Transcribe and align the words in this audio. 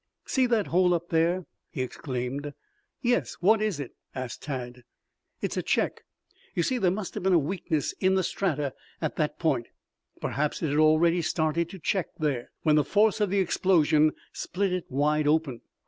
"See 0.25 0.47
that 0.47 0.65
hole 0.65 0.95
up 0.95 1.09
there?" 1.09 1.45
he 1.69 1.83
exclaimed. 1.83 2.55
"Yes, 3.03 3.35
what 3.35 3.61
is 3.61 3.79
it?" 3.79 3.93
asked 4.15 4.41
Tad. 4.41 4.81
"It's 5.43 5.57
a 5.57 5.61
check. 5.61 6.01
You 6.55 6.63
see 6.63 6.79
there 6.79 6.89
must 6.89 7.13
have 7.13 7.21
been 7.21 7.35
a 7.35 7.37
weakness 7.37 7.93
in 7.99 8.15
the 8.15 8.23
strata 8.23 8.73
at 8.99 9.15
that 9.17 9.37
point 9.37 9.67
perhaps 10.19 10.63
it 10.63 10.69
had 10.71 10.79
already 10.79 11.21
started 11.21 11.69
to 11.69 11.77
check 11.77 12.07
there, 12.17 12.49
when 12.63 12.77
the 12.77 12.83
force 12.83 13.21
of 13.21 13.29
the 13.29 13.37
explosion 13.41 14.13
split 14.33 14.73
it 14.73 14.85
wide 14.89 15.27
open. 15.27 15.61